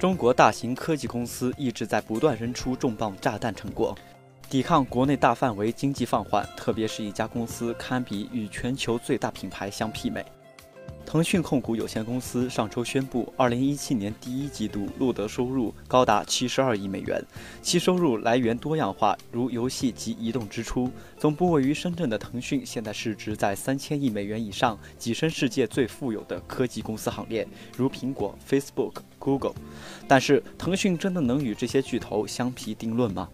[0.00, 3.94] 中国大型科技公司一直在不断扔出重磅炸弹成果，
[4.48, 10.24] 抵抗国内大范围经济放缓，特别是一家公司堪比与全球最大品牌相媲美。
[11.04, 17.22] 腾讯控股有限公司上周宣布，二零一七年第一季度录得收入高达七十二亿美元，
[17.60, 20.90] 其收入来源多样化，如游戏及移动支出。
[21.18, 27.46] 总部位于深圳的腾讯，现在市值在三千亿美元以上，跻身世界最富有的科技公司行列，
[27.76, 29.54] 如苹果、Facebook、Google。
[30.08, 33.28] 但是，腾讯真的能与这些巨头相提并论吗？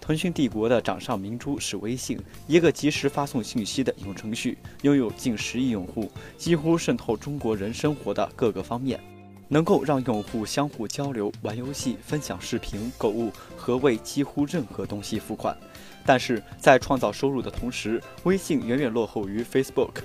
[0.00, 9.00] 腾讯帝国的掌上明珠是微信，一个即时发送信息的应用程序，拥有近十亿用户，几乎渗透中国人生活的各个方面，
[9.48, 15.56] 能够让用户相互交流、玩游戏、分享视频、购物和为几乎任何东西付款。
[16.04, 20.02] 但是在创造收入的同时，微信远远落后于 Facebook，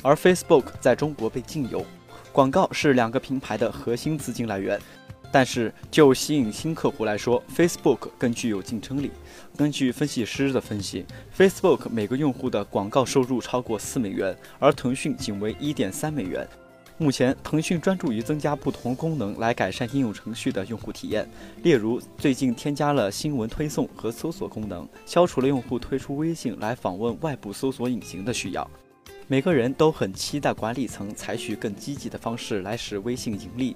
[0.00, 1.84] 而 Facebook 在中国被禁用，
[2.34, 4.76] 广告是两个平台的核心资金来源。
[5.30, 9.10] 但是就吸引新客户来说，Facebook 更具有竞争力。
[9.56, 11.04] 根据分析师的分析
[11.36, 16.46] ，Facebook 每个用户的广告收入超过四美元，而腾讯仅为一点三美元。
[16.98, 21.28] 目前，腾讯专注于增加不同功能来改善应用程序的用户体验，
[21.64, 28.68] 例如最近添加了新闻推送和搜索功能，消除了用户退出微信来访问外部搜索引擎的需要。
[29.26, 33.74] 每个人都很期待管理层采取更积极的方式来使微信盈利。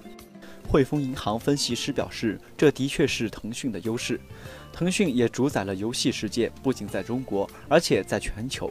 [0.67, 4.19] 汇丰银行分析师表示，这的确是腾讯的优势。
[4.71, 8.69] 腾讯也主宰了游戏世界，不仅在中国，而且在全球。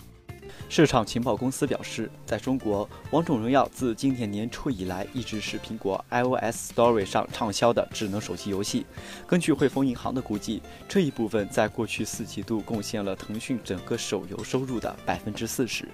[0.69, 8.87] 市场情报公司表示，在中国，《王者荣耀》自今年年初以来一直是苹果 iOS Store 上畅销的智能手机游戏。
[9.27, 15.89] 根据汇丰银行的估计，这一部分在过去四季度贡献了腾讯整个手游收入的百分之四十。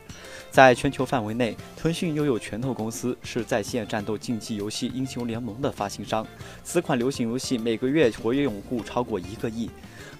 [0.50, 6.26] 在全球范围内，腾讯拥有拳头公司，是在线战斗竞技游戏《英雄联盟》的发行商。
[6.62, 9.70] 此款流行游戏每个月活跃用户超过一个亿。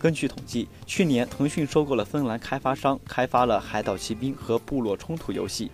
[0.01, 5.73] 根据统计，去年腾讯收购了芬兰开发商，开发了《海岛奇兵》和《部落冲突》游戏，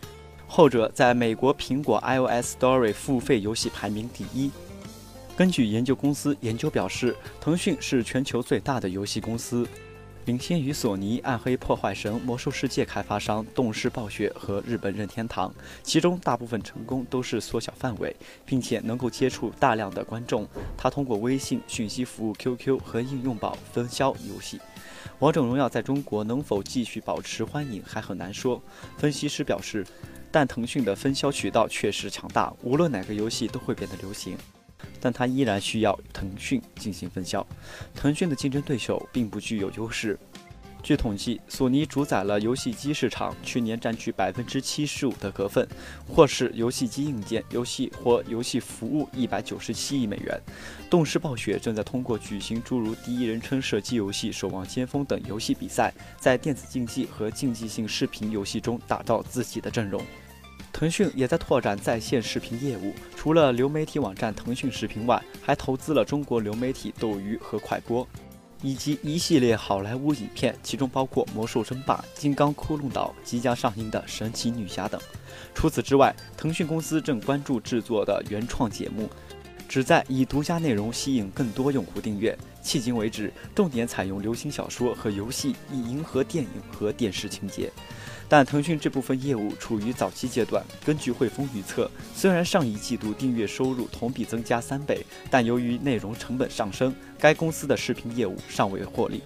[0.48, 4.50] 后者在美国苹果 iOS Store 付费游戏排名第一。
[5.36, 9.66] 根据研究公司研究表示，腾讯是全球最大的游戏公司。
[10.26, 20.46] 领先于索尼、暗黑破坏神、魔兽世界开发商动视暴雪和日本任天堂，其中大部分成功都是缩小范围，并且能够接触大量的观众。
[20.76, 24.60] 他通过微信讯息服务、QQ 和应用宝分销游戏。
[25.18, 28.62] 王者荣耀在中国能否继续保持欢迎还很难说。
[28.96, 29.86] 分析师表示，
[30.30, 34.36] 但腾讯的分销渠道确实强大，无论哪个游戏都会变得流行。
[34.98, 37.46] 但它依然需要腾讯进行分销，
[37.94, 40.18] 腾讯的竞争对手并不具有优势。
[40.82, 45.66] 据统计，索尼主宰了游戏机市场，去年占据百分之七十五的股份，
[46.08, 50.40] 或是游戏机硬件、游戏或游戏服务一百九十七亿美元。
[50.88, 60.02] 动视暴雪正在通过举行诸如第一人称射击游戏《守望先锋》等游戏比赛，在电子竞技和竞技性视频游戏中打造自己的阵容。
[60.72, 68.06] 腾讯也在拓展在线视频业务，除了流媒体网站腾讯视频外，还投资了中国流媒体斗鱼和快播，
[68.62, 75.00] 以及一系列好莱坞影片，其中包括《魔兽争霸》《金刚窟窿岛》即将上映的《神奇女侠》等。
[75.54, 79.08] 除此之外，腾讯公司正关注制作的原创节目，
[79.68, 82.36] 旨在以独家内容吸引更多用户订阅。
[82.62, 87.72] 迄今为止，重点采用流行小说和游戏，以迎合电影和电视情节。
[88.30, 90.64] 但腾讯这部分业务处于早期阶段。
[90.84, 99.20] 根据汇丰预测，虽然上一季度订阅收入同比增加三倍，但由于内容成本上升，该公司的视频业务尚未获利。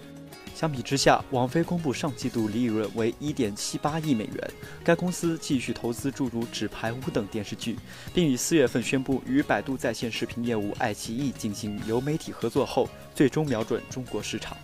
[0.55, 4.51] 相比之下，网飞公布上季度利润为一点七八亿美元。
[4.83, 7.77] 该公司继续投资诸如《纸牌屋》等电视剧，
[8.15, 14.57] 并于四月份宣布与百度在线视频业务爱奇艺进行流媒体合作后，最终瞄准中国市场。